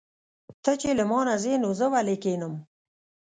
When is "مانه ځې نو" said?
1.11-1.69